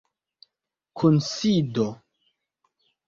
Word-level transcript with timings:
kunsido 0.97 1.85